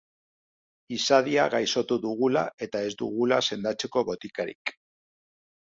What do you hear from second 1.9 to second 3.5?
dugula eta ez dugula